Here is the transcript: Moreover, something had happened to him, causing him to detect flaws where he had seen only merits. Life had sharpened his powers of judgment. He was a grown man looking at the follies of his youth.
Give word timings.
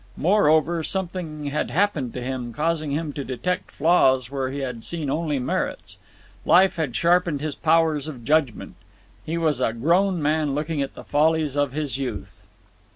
Moreover, 0.17 0.81
something 0.81 1.45
had 1.51 1.69
happened 1.69 2.11
to 2.15 2.23
him, 2.23 2.53
causing 2.53 2.89
him 2.89 3.13
to 3.13 3.23
detect 3.23 3.69
flaws 3.69 4.31
where 4.31 4.49
he 4.49 4.57
had 4.57 4.83
seen 4.83 5.11
only 5.11 5.37
merits. 5.37 5.99
Life 6.43 6.77
had 6.77 6.95
sharpened 6.95 7.39
his 7.39 7.53
powers 7.53 8.07
of 8.07 8.25
judgment. 8.25 8.73
He 9.23 9.37
was 9.37 9.61
a 9.61 9.73
grown 9.73 10.19
man 10.19 10.55
looking 10.55 10.81
at 10.81 10.95
the 10.95 11.03
follies 11.03 11.55
of 11.55 11.73
his 11.73 11.99
youth. 11.99 12.41